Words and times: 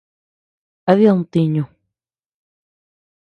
¿A 0.89 0.91
did 0.97 1.11
ntiñu? 1.19 1.63